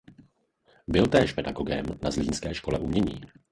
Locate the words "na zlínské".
2.03-2.55